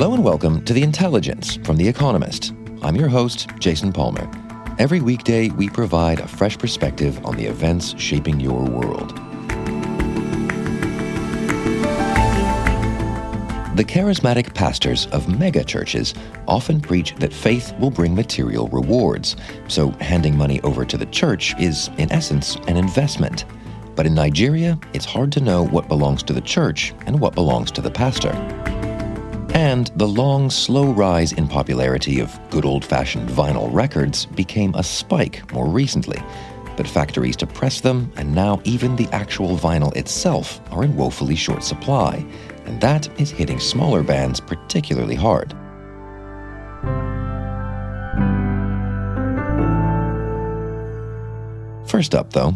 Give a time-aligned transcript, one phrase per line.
[0.00, 2.54] Hello and welcome to The Intelligence from The Economist.
[2.80, 4.26] I'm your host, Jason Palmer.
[4.78, 9.10] Every weekday, we provide a fresh perspective on the events shaping your world.
[13.76, 16.16] The charismatic pastors of megachurches
[16.48, 19.36] often preach that faith will bring material rewards,
[19.68, 23.44] so handing money over to the church is, in essence, an investment.
[23.96, 27.70] But in Nigeria, it's hard to know what belongs to the church and what belongs
[27.72, 28.32] to the pastor.
[29.53, 34.83] And the long, slow rise in popularity of good old fashioned vinyl records became a
[34.83, 36.21] spike more recently.
[36.77, 41.35] But factories to press them, and now even the actual vinyl itself, are in woefully
[41.35, 42.25] short supply.
[42.65, 45.53] And that is hitting smaller bands particularly hard.
[51.87, 52.55] First up, though,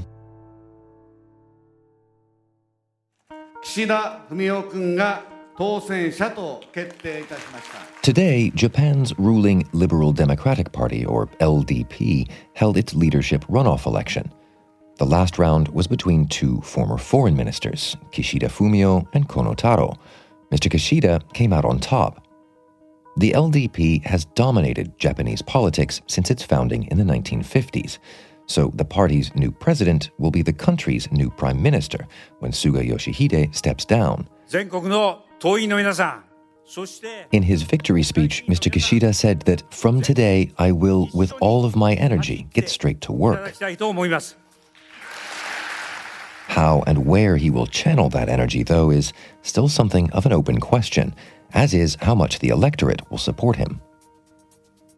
[3.61, 5.21] 岸田文雄君が
[5.57, 7.79] 当選者と決定いたしました。
[8.01, 14.31] Today, Japan's ruling Liberal Democratic Party, or LDP, held its leadership runoff election.
[14.97, 19.95] The last round was between two former foreign ministers, Kishida Fumio and Kono Taro.
[20.51, 20.69] Mr.
[20.69, 22.25] Kishida came out on top.
[23.17, 27.97] The LDP has dominated Japanese politics since its founding in the 1950s.
[28.45, 32.07] So the party's new president will be the country's new prime minister
[32.39, 34.27] when Suga Yoshihide steps down.
[34.47, 35.23] 全国の
[37.30, 38.72] in his victory speech, Mr.
[38.72, 43.12] Kishida said that from today, I will, with all of my energy, get straight to
[43.12, 43.54] work.
[46.48, 50.60] How and where he will channel that energy, though, is still something of an open
[50.60, 51.14] question,
[51.52, 53.82] as is how much the electorate will support him.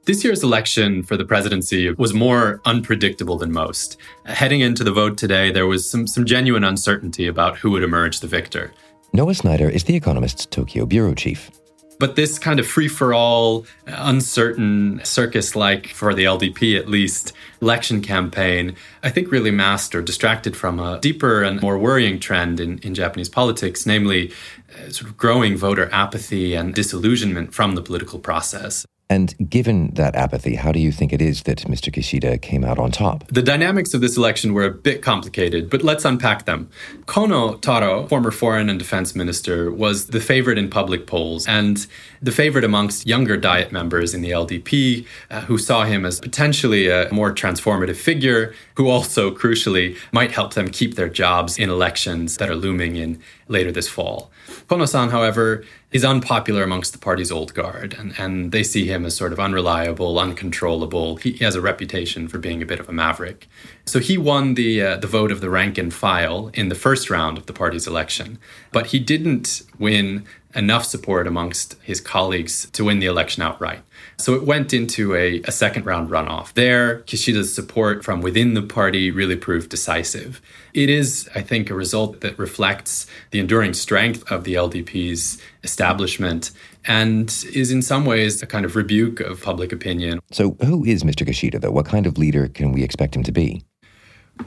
[0.04, 3.96] This year's election for the presidency was more unpredictable than most.
[4.26, 8.20] Heading into the vote today, there was some, some genuine uncertainty about who would emerge
[8.20, 8.72] the victor.
[9.16, 11.50] Noah Sneider is The Economist's Tokyo bureau chief.
[11.98, 17.32] But this kind of free for all, uncertain, circus like, for the LDP at least,
[17.62, 22.60] election campaign, I think really masked or distracted from a deeper and more worrying trend
[22.60, 24.32] in, in Japanese politics, namely
[24.74, 28.84] uh, sort of growing voter apathy and disillusionment from the political process.
[29.08, 31.92] And given that apathy, how do you think it is that Mr.
[31.94, 33.26] Kishida came out on top?
[33.28, 36.68] The dynamics of this election were a bit complicated, but let's unpack them.
[37.06, 41.86] Kono Taro, former foreign and defense minister, was the favorite in public polls and
[42.26, 46.88] the favorite amongst younger Diet members in the LDP, uh, who saw him as potentially
[46.88, 52.36] a more transformative figure, who also, crucially, might help them keep their jobs in elections
[52.38, 54.30] that are looming in later this fall.
[54.68, 59.06] Kono san, however, is unpopular amongst the party's old guard, and, and they see him
[59.06, 61.16] as sort of unreliable, uncontrollable.
[61.16, 63.48] He has a reputation for being a bit of a maverick.
[63.86, 67.08] So he won the, uh, the vote of the rank and file in the first
[67.08, 68.38] round of the party's election,
[68.72, 70.26] but he didn't win
[70.56, 73.80] enough support amongst his colleagues to win the election outright.
[74.18, 76.54] So it went into a, a second round runoff.
[76.54, 80.40] There, Kishida's support from within the party really proved decisive.
[80.72, 86.50] It is, I think, a result that reflects the enduring strength of the LDP's establishment
[86.86, 90.20] and is in some ways a kind of rebuke of public opinion.
[90.30, 91.26] So, who is Mr.
[91.26, 91.70] Kishida, though?
[91.70, 93.64] What kind of leader can we expect him to be?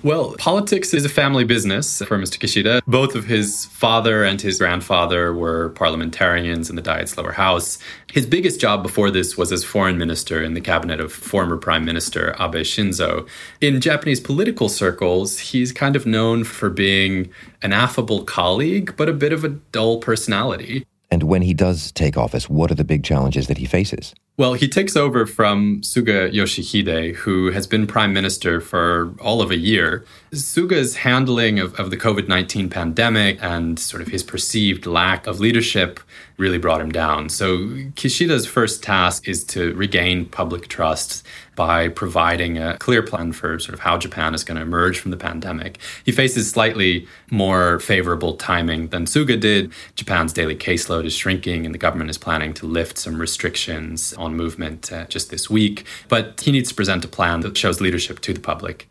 [0.02, 2.40] Well, politics is a family business for Mr.
[2.40, 2.82] Kishida.
[2.88, 7.80] Both of his father and his grandfather were parliamentarians in the Diet's lower house.
[8.10, 11.84] His biggest job before this was as foreign minister in the cabinet of former Prime
[11.84, 13.28] Minister Abe Shinzo.
[13.60, 17.30] In Japanese political circles, he's kind of known for being
[17.62, 20.86] an affable colleague, but a bit of a dull personality.
[21.12, 24.14] And when he does take office, what are the big challenges that he faces?
[24.38, 29.52] Well, he takes over from Suga Yoshihide, who has been prime minister for all of
[29.52, 30.06] a year.
[30.32, 35.42] Suga's handling of, of the COVID 19 pandemic and sort of his perceived lack of
[35.42, 36.00] leadership
[36.38, 37.28] really brought him down.
[37.28, 37.58] So,
[37.98, 41.26] Kishida's first task is to regain public trust
[41.60, 45.12] by providing a clear plan for sort of how Japan is going to emerge from
[45.12, 45.78] the pandemic.
[46.06, 49.74] He faces slightly more favorable timing than Suga did.
[49.96, 54.38] Japan's daily caseload is shrinking, and the government is planning to lift some restrictions on
[54.38, 55.86] movement uh, just this week.
[56.08, 58.88] But he needs to present a plan that shows leadership to the public.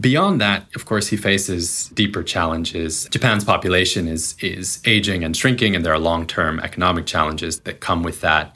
[0.00, 3.08] Beyond that, of course, he faces deeper challenges.
[3.10, 7.80] Japan's population is, is aging and shrinking, and there are long term economic challenges that
[7.80, 8.54] come with that.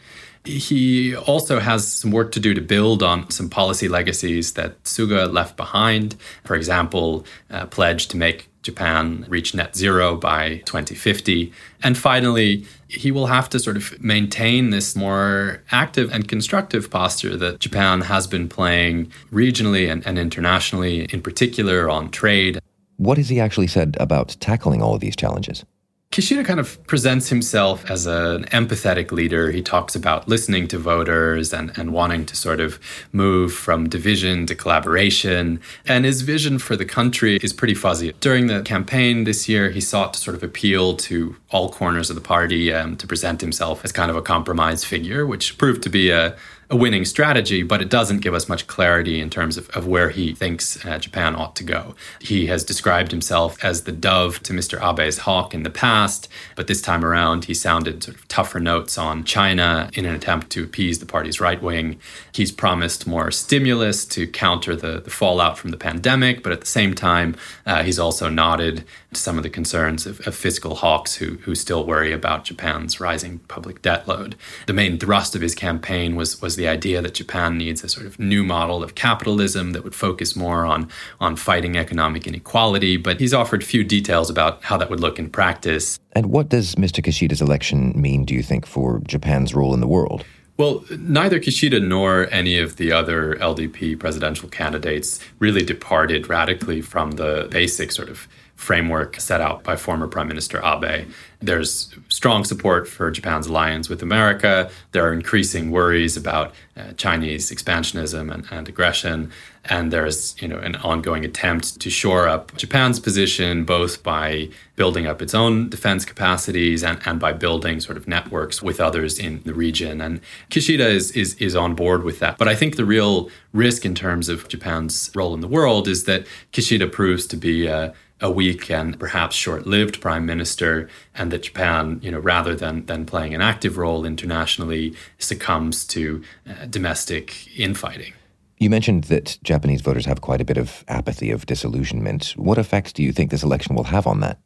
[0.49, 5.31] He also has some work to do to build on some policy legacies that Suga
[5.31, 6.17] left behind.
[6.45, 11.53] For example, a pledge to make Japan reach net zero by 2050.
[11.83, 17.37] And finally, he will have to sort of maintain this more active and constructive posture
[17.37, 22.59] that Japan has been playing regionally and, and internationally, in particular on trade.
[22.97, 25.67] What has he actually said about tackling all of these challenges?
[26.11, 29.51] Kishida kind of presents himself as an empathetic leader.
[29.51, 32.81] He talks about listening to voters and, and wanting to sort of
[33.13, 35.61] move from division to collaboration.
[35.87, 38.15] And his vision for the country is pretty fuzzy.
[38.21, 42.17] During the campaign this year, he sought to sort of appeal to all corners of
[42.17, 45.91] the party um, to present himself as kind of a compromise figure, which proved to
[45.91, 46.35] be a
[46.71, 50.11] a winning strategy, but it doesn't give us much clarity in terms of, of where
[50.11, 51.95] he thinks uh, Japan ought to go.
[52.21, 54.79] He has described himself as the dove to Mr.
[54.79, 58.99] Abe's hawk in the past, but this time around he sounded sort of tougher notes
[58.99, 61.99] on China in an attempt to appease the party's right wing.
[62.33, 66.67] He's promised more stimulus to counter the, the fallout from the pandemic, but at the
[66.67, 67.35] same time,
[67.65, 68.85] uh, he's also nodded
[69.15, 73.01] to some of the concerns of, of fiscal hawks who, who still worry about Japan's
[73.01, 74.37] rising public debt load.
[74.67, 78.05] The main thrust of his campaign was, was the idea that Japan needs a sort
[78.05, 80.91] of new model of capitalism that would focus more on,
[81.21, 85.31] on fighting economic inequality, but he's offered few details about how that would look in
[85.31, 85.99] practice.
[86.13, 87.03] And what does Mr.
[87.03, 90.25] Kishida's election mean, do you think, for Japan's role in the world?
[90.59, 97.13] Well, neither Kishida nor any of the other LDP presidential candidates really departed radically from
[97.13, 98.27] the basic sort of
[98.59, 101.09] framework set out by former Prime Minister Abe.
[101.41, 104.69] There's strong support for Japan's alliance with America.
[104.91, 109.31] There are increasing worries about uh, Chinese expansionism and, and, aggression.
[109.67, 115.07] And there's you know an ongoing attempt to shore up Japan's position both by building
[115.07, 119.41] up its own defense capacities and, and by building sort of networks with others in
[119.45, 120.01] the region.
[120.01, 120.21] And
[120.51, 122.39] Kishida is, is is on board with that.
[122.39, 126.05] But I think the real risk in terms of Japan's role in the world is
[126.05, 131.43] that Kishida proves to be a a weak and perhaps short-lived prime minister, and that
[131.43, 137.59] Japan, you know, rather than than playing an active role internationally, succumbs to uh, domestic
[137.59, 138.13] infighting.
[138.59, 142.35] You mentioned that Japanese voters have quite a bit of apathy, of disillusionment.
[142.37, 144.39] What effect do you think this election will have on that?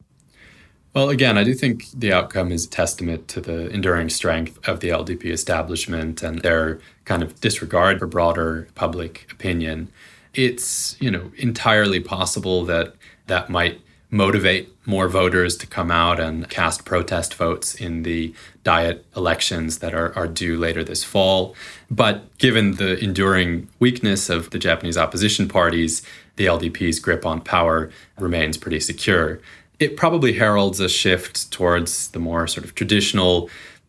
[0.95, 4.81] Well, again, I do think the outcome is a testament to the enduring strength of
[4.81, 9.91] the LDP establishment and their kind of disregard for broader public opinion.
[10.35, 12.95] It's, you know, entirely possible that
[13.27, 13.81] that might
[14.13, 18.33] motivate more voters to come out and cast protest votes in the
[18.63, 21.55] diet elections that are, are due later this fall.
[21.91, 26.03] But given the enduring weakness of the Japanese opposition parties,
[26.37, 29.41] the LDP's grip on power remains pretty secure.
[29.81, 33.49] It probably heralds a shift towards the more sort of traditional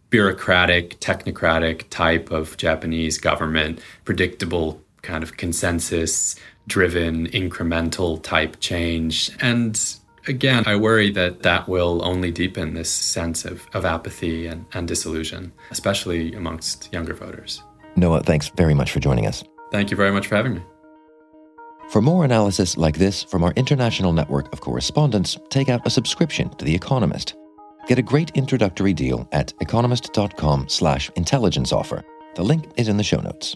[0.10, 6.36] bureaucratic, technocratic type of Japanese government, predictable kind of consensus
[6.68, 9.32] driven, incremental type change.
[9.40, 9.80] And
[10.28, 14.88] again, I worry that that will only deepen this sense of, of apathy and, and
[14.88, 17.62] disillusion, especially amongst younger voters.
[17.96, 19.44] Noah, thanks very much for joining us.
[19.72, 20.62] Thank you very much for having me.
[21.90, 26.50] For more analysis like this from our international network of correspondents, take out a subscription
[26.56, 27.36] to The Economist.
[27.88, 32.04] Get a great introductory deal at economist.com slash intelligence offer.
[32.36, 33.56] The link is in the show notes.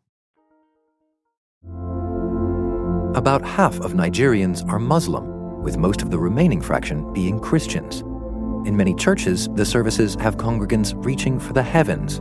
[3.15, 7.99] About half of Nigerians are Muslim, with most of the remaining fraction being Christians.
[8.65, 12.19] In many churches, the services have congregants reaching for the heavens,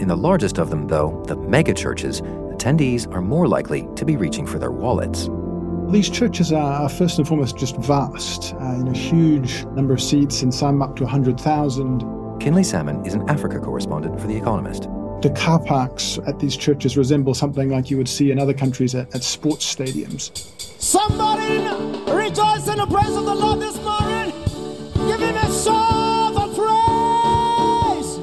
[0.00, 2.22] In the largest of them, though, the megachurches,
[2.54, 5.28] attendees are more likely to be reaching for their wallets.
[5.90, 10.40] These churches are, first and foremost just vast, uh, you know, huge number of seats,
[10.40, 12.40] and some up to 100,000.
[12.40, 14.88] Kinley Salmon is an Africa correspondent for The Economist.
[15.22, 18.94] The car parks at these churches resemble something like you would see in other countries
[18.94, 20.30] at, at sports stadiums.
[20.80, 21.58] Somebody
[22.10, 24.32] rejoice in the praise of the Lord this morning.
[24.94, 28.16] Give him a song of praise.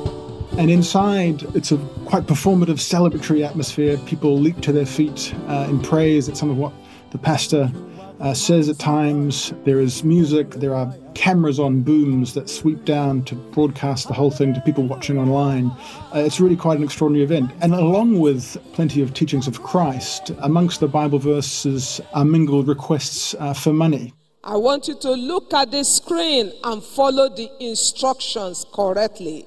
[0.58, 4.00] And inside, it's a quite performative, celebratory atmosphere.
[4.08, 6.74] People leap to their feet uh, in praise at some of what
[7.12, 7.72] the pastor
[8.20, 9.54] uh, says at times.
[9.66, 14.32] There is music, there are cameras on booms that sweep down to broadcast the whole
[14.32, 15.72] thing to people watching online.
[16.14, 17.52] Uh, it's really quite an extraordinary event.
[17.62, 23.36] And along with plenty of teachings of Christ, amongst the Bible verses are mingled requests
[23.40, 24.14] uh, for money.
[24.44, 29.46] I want you to look at the screen and follow the instructions correctly.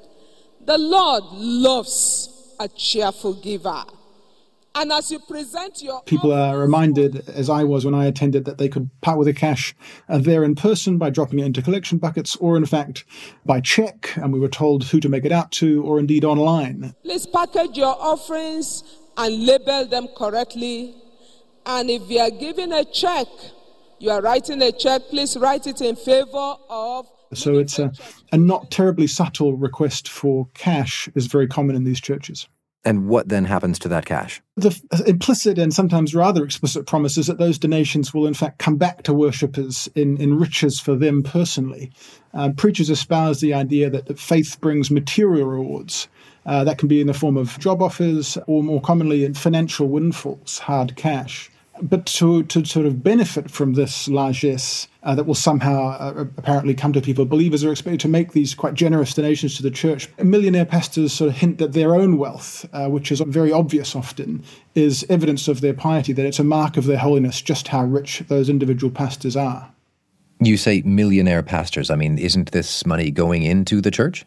[0.67, 3.83] The Lord loves a cheerful giver.
[4.75, 8.59] And as you present your people are reminded, as I was when I attended, that
[8.59, 9.75] they could part with the cash
[10.09, 13.05] uh, there in person by dropping it into collection buckets, or in fact
[13.45, 16.95] by check, and we were told who to make it out to, or indeed online.
[17.03, 18.85] Please package your offerings
[19.17, 20.95] and label them correctly.
[21.67, 23.27] And if you are giving a check,
[23.99, 27.07] you are writing a check, please write it in favor of.
[27.35, 27.93] So it's a,
[28.33, 32.49] a not terribly subtle request for cash is very common in these churches.
[32.85, 34.41] And what then happens to that cash?
[34.57, 38.77] The implicit and sometimes rather explicit promise is that those donations will in fact come
[38.77, 41.93] back to worshippers in, in riches for them personally.
[42.33, 46.09] Uh, preachers espouse the idea that, that faith brings material rewards.
[46.47, 49.89] Uh, that can be in the form of job offers or more commonly in financial
[49.89, 51.51] windfalls, hard cash
[51.83, 56.75] but to, to sort of benefit from this largesse uh, that will somehow uh, apparently
[56.75, 60.09] come to people, believers are expected to make these quite generous donations to the church.
[60.23, 64.43] Millionaire pastors sort of hint that their own wealth, uh, which is very obvious often,
[64.75, 68.23] is evidence of their piety, that it's a mark of their holiness just how rich
[68.29, 69.73] those individual pastors are.
[70.43, 71.91] You say millionaire pastors.
[71.91, 74.25] I mean, isn't this money going into the church?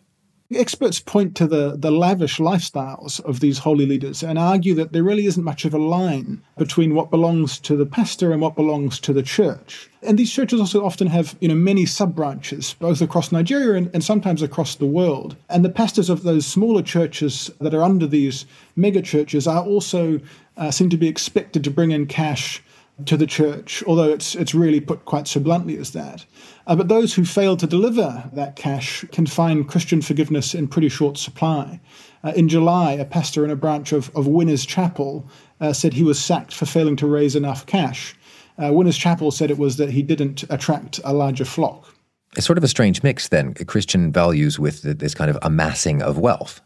[0.53, 5.03] Experts point to the, the lavish lifestyles of these holy leaders and argue that there
[5.03, 8.99] really isn't much of a line between what belongs to the pastor and what belongs
[8.99, 9.89] to the church.
[10.03, 13.89] And these churches also often have, you know, many sub branches, both across Nigeria and,
[13.93, 15.35] and sometimes across the world.
[15.49, 18.45] And the pastors of those smaller churches that are under these
[18.75, 20.19] mega churches are also
[20.57, 22.61] uh, seem to be expected to bring in cash
[23.05, 26.25] to the church, although it's it's really put quite so bluntly as that.
[26.67, 30.89] Uh, but those who fail to deliver that cash can find Christian forgiveness in pretty
[30.89, 31.79] short supply.
[32.23, 35.27] Uh, in July, a pastor in a branch of, of Winners Chapel
[35.59, 38.15] uh, said he was sacked for failing to raise enough cash.
[38.57, 41.93] Uh, Winners Chapel said it was that he didn't attract a larger flock.
[42.37, 46.17] It's sort of a strange mix, then, Christian values with this kind of amassing of
[46.17, 46.61] wealth.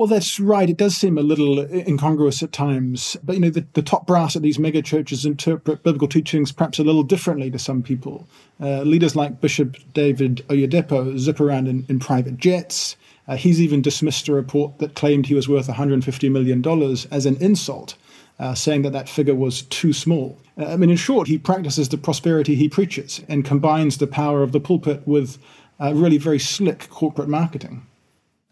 [0.00, 0.70] Well, that's right.
[0.70, 3.18] It does seem a little incongruous at times.
[3.22, 6.78] But, you know, the, the top brass at these mega churches interpret biblical teachings perhaps
[6.78, 8.26] a little differently to some people.
[8.58, 12.96] Uh, leaders like Bishop David Oyedepo zip around in, in private jets.
[13.28, 16.64] Uh, he's even dismissed a report that claimed he was worth $150 million
[17.10, 17.94] as an insult,
[18.38, 20.38] uh, saying that that figure was too small.
[20.56, 24.42] Uh, I mean, in short, he practices the prosperity he preaches and combines the power
[24.42, 25.36] of the pulpit with
[25.78, 27.86] uh, really very slick corporate marketing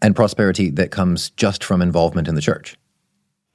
[0.01, 2.77] and prosperity that comes just from involvement in the church?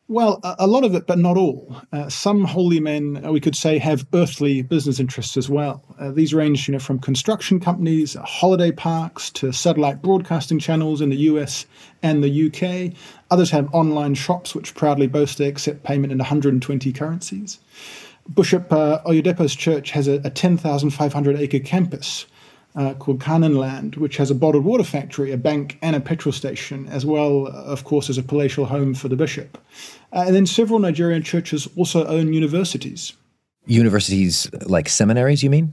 [0.06, 1.80] Well, a lot of it, but not all.
[1.90, 5.82] Uh, some holy men, uh, we could say, have earthly business interests as well.
[5.98, 11.00] Uh, these range, you know, from construction companies, uh, holiday parks, to satellite broadcasting channels
[11.00, 11.64] in the US
[12.02, 12.94] and the UK.
[13.30, 17.58] Others have online shops which proudly boast they accept payment in 120 currencies.
[18.34, 22.26] Bishop uh, Oyedepo's church has a, a 10,500 acre campus
[22.74, 26.88] uh, called Canaanland, which has a bottled water factory, a bank, and a petrol station,
[26.88, 29.58] as well, of course, as a palatial home for the bishop.
[30.12, 33.12] Uh, and then several Nigerian churches also own universities.
[33.66, 35.72] Universities like seminaries, you mean?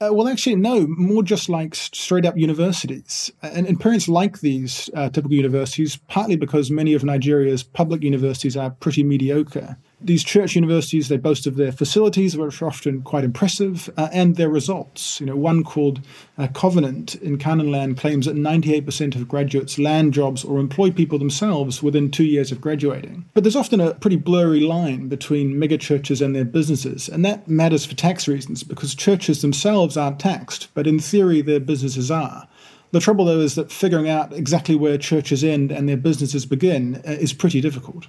[0.00, 3.30] Uh, well, actually, no, more just like straight up universities.
[3.42, 8.56] And, and parents like these uh, typical universities, partly because many of Nigeria's public universities
[8.56, 13.24] are pretty mediocre these church universities they boast of their facilities, which are often quite
[13.24, 15.20] impressive, uh, and their results.
[15.20, 16.00] You know, one called
[16.38, 21.82] uh, Covenant in Canaanland claims that 98% of graduates land jobs or employ people themselves
[21.82, 23.24] within two years of graduating.
[23.34, 27.84] But there's often a pretty blurry line between megachurches and their businesses, and that matters
[27.84, 32.48] for tax reasons because churches themselves aren't taxed, but in theory their businesses are.
[32.92, 36.96] The trouble, though, is that figuring out exactly where churches end and their businesses begin
[37.06, 38.06] uh, is pretty difficult.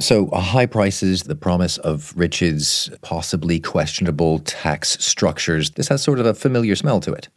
[0.00, 6.24] So, high prices, the promise of riches, possibly questionable tax structures, this has sort of
[6.24, 7.28] a familiar smell to it.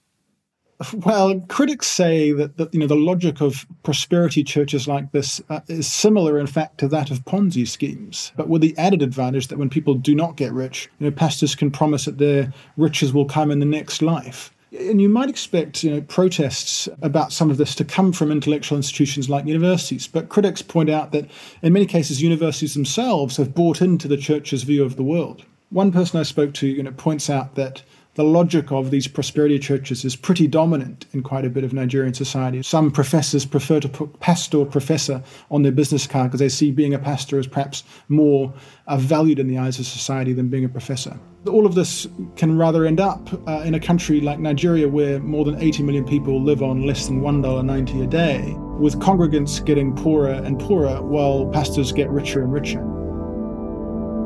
[0.94, 5.60] Well, critics say that, that you know the logic of prosperity churches like this uh,
[5.68, 9.60] is similar, in fact, to that of Ponzi schemes, but with the added advantage that
[9.60, 13.26] when people do not get rich, you know, pastors can promise that their riches will
[13.26, 14.53] come in the next life.
[14.80, 18.76] And you might expect you know, protests about some of this to come from intellectual
[18.76, 21.30] institutions like universities, but critics point out that
[21.62, 25.44] in many cases universities themselves have bought into the church's view of the world.
[25.70, 27.84] One person I spoke to you know, points out that
[28.16, 32.14] the logic of these prosperity churches is pretty dominant in quite a bit of Nigerian
[32.14, 32.62] society.
[32.62, 36.94] Some professors prefer to put pastor professor on their business card because they see being
[36.94, 38.54] a pastor as perhaps more
[38.88, 41.18] uh, valued in the eyes of society than being a professor.
[41.50, 45.44] All of this can rather end up uh, in a country like Nigeria where more
[45.44, 50.32] than 80 million people live on less than $1.90 a day, with congregants getting poorer
[50.32, 52.80] and poorer while pastors get richer and richer.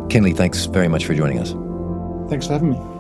[0.09, 1.53] Kinley, thanks very much for joining us.
[2.29, 2.96] Thanks for having me.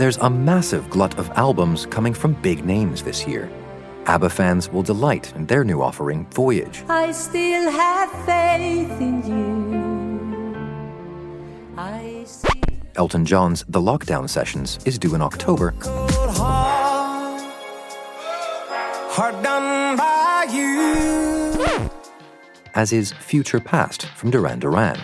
[0.00, 3.50] There's a massive glut of albums coming from big names this year.
[4.06, 6.82] ABBA fans will delight in their new offering, Voyage.
[6.88, 9.60] I still have faith in you.
[12.96, 15.74] Elton John's The Lockdown Sessions is due in October.
[19.12, 21.90] Heart done by you.
[22.74, 24.98] As is Future Past from Duran Duran.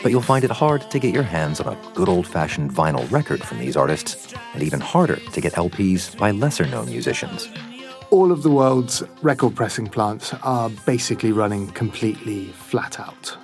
[0.00, 0.12] Shudder and dream.
[0.12, 3.10] But you'll find it hard to get your hands on a good old fashioned vinyl
[3.10, 7.48] record from these artists, and even harder to get LPs by lesser known musicians.
[8.10, 13.36] All of the world's record pressing plants are basically running completely flat out.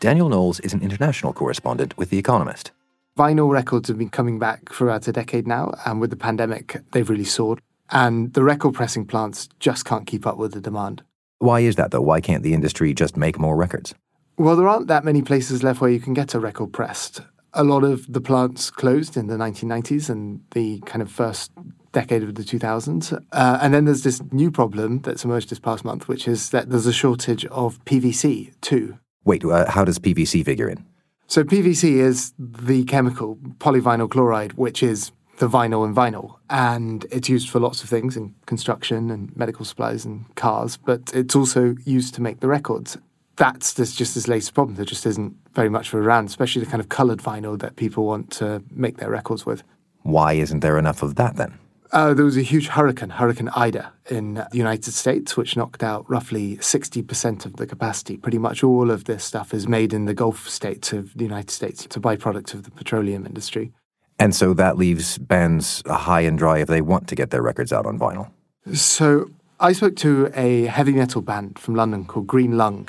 [0.00, 2.72] Daniel Knowles is an international correspondent with The Economist.
[3.16, 6.82] Vinyl records have been coming back for about a decade now, and with the pandemic,
[6.92, 7.60] they've really soared.
[7.90, 11.02] And the record pressing plants just can't keep up with the demand.
[11.38, 12.02] Why is that, though?
[12.02, 13.94] Why can't the industry just make more records?
[14.36, 17.20] Well, there aren't that many places left where you can get a record pressed.
[17.52, 21.52] A lot of the plants closed in the 1990s and the kind of first
[21.92, 23.12] decade of the 2000s.
[23.30, 26.68] Uh, and then there's this new problem that's emerged this past month, which is that
[26.68, 28.98] there's a shortage of PVC too.
[29.24, 30.84] Wait, uh, how does PVC figure in?
[31.28, 36.36] So, PVC is the chemical polyvinyl chloride, which is the vinyl and vinyl.
[36.50, 41.12] And it's used for lots of things in construction and medical supplies and cars, but
[41.14, 42.98] it's also used to make the records
[43.36, 44.76] that's there's just this latest problem.
[44.76, 48.04] There just isn't very much of around, especially the kind of coloured vinyl that people
[48.04, 49.62] want to make their records with.
[50.02, 51.58] Why isn't there enough of that then?
[51.92, 56.08] Uh, there was a huge hurricane, Hurricane Ida, in the United States, which knocked out
[56.10, 58.16] roughly 60% of the capacity.
[58.16, 61.50] Pretty much all of this stuff is made in the Gulf states of the United
[61.50, 61.84] States.
[61.84, 63.72] It's a byproduct of the petroleum industry.
[64.18, 67.72] And so that leaves bands high and dry if they want to get their records
[67.72, 68.30] out on vinyl.
[68.72, 72.88] So I spoke to a heavy metal band from London called Green Lung,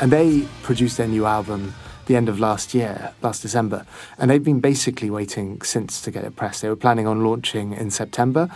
[0.00, 1.74] And they produced their new album
[2.06, 3.86] the end of last year, last December.
[4.18, 6.62] And they've been basically waiting since to get it pressed.
[6.62, 8.50] They were planning on launching in September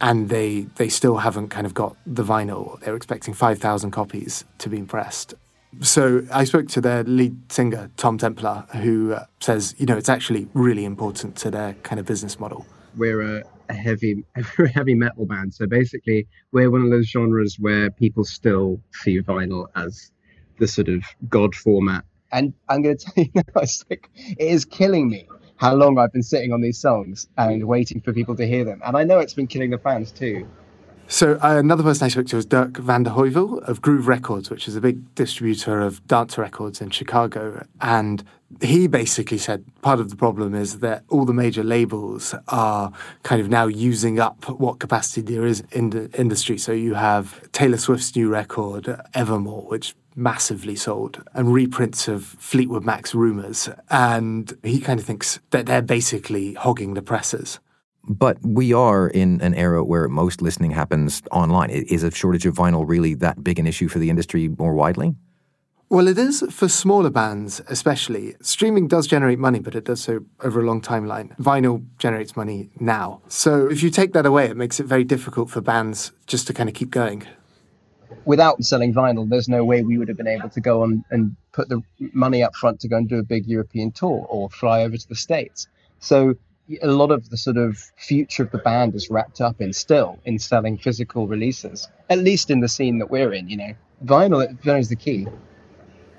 [0.00, 2.78] and they they still haven't kind of got the vinyl.
[2.80, 5.34] They're expecting 5,000 copies to be pressed.
[5.82, 10.08] So I spoke to their lead singer, Tom Templar, who uh, says, you know, it's
[10.08, 12.66] actually really important to their kind of business model.
[12.96, 14.24] We're a, a heavy,
[14.74, 15.54] heavy metal band.
[15.54, 20.10] So basically, we're one of those genres where people still see vinyl as
[20.60, 22.04] the sort of god format.
[22.30, 25.98] And I'm going to tell you now, it's like, it is killing me how long
[25.98, 28.80] I've been sitting on these songs and waiting for people to hear them.
[28.84, 30.48] And I know it's been killing the fans too.
[31.08, 34.48] So uh, another person I spoke to was Dirk van der Heuvel of Groove Records,
[34.48, 37.66] which is a big distributor of dance records in Chicago.
[37.80, 38.22] And
[38.62, 42.92] he basically said part of the problem is that all the major labels are
[43.24, 46.56] kind of now using up what capacity there is in the industry.
[46.58, 52.84] So you have Taylor Swift's new record, Evermore, which massively sold, and reprints of Fleetwood
[52.84, 53.68] Mac's Rumours.
[53.88, 57.58] And he kind of thinks that they're basically hogging the presses.
[58.04, 61.70] But we are in an era where most listening happens online.
[61.70, 65.14] Is a shortage of vinyl really that big an issue for the industry more widely?
[65.90, 68.36] Well, it is for smaller bands, especially.
[68.40, 71.36] Streaming does generate money, but it does so over a long timeline.
[71.38, 73.22] Vinyl generates money now.
[73.26, 76.54] So if you take that away, it makes it very difficult for bands just to
[76.54, 77.26] kind of keep going.
[78.24, 81.36] Without selling vinyl, there's no way we would have been able to go on and
[81.52, 84.82] put the money up front to go and do a big European tour or fly
[84.82, 85.68] over to the States.
[86.00, 86.34] So
[86.82, 90.18] a lot of the sort of future of the band is wrapped up in still
[90.24, 93.74] in selling physical releases, at least in the scene that we're in, you know.
[94.04, 95.26] Vinyl, vinyl is the key.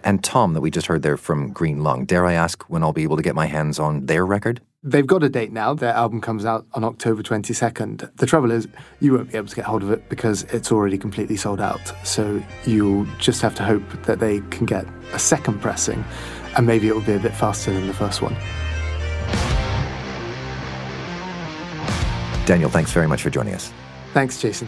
[0.04, 2.93] And Tom, that we just heard there from Green Lung, dare I ask when I'll
[2.93, 4.62] be able to get my hands on their record?
[4.84, 5.76] They've got a date now.
[5.76, 8.15] Their album comes out on October 22nd.
[8.15, 8.67] The trouble is,
[9.00, 11.94] you won't be able to get hold of it because it's already completely sold out.
[12.04, 16.04] So you'll just have to hope that they can get a second pressing,
[16.58, 18.36] and maybe it will be a bit faster than the first one.
[22.48, 23.72] Daniel, thanks very much for joining us.
[24.13, 24.67] Thanks, Jason.